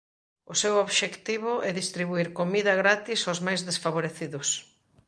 O 0.51 0.53
seu 0.61 0.73
obxectivo 0.85 1.53
é 1.69 1.71
distribuír 1.81 2.27
comida 2.39 2.73
gratis 2.81 3.19
aos 3.23 3.39
máis 3.45 3.61
desfavorecidos. 3.69 4.47